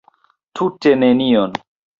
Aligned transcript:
Tute 0.59 0.95
nenion. 1.05 1.57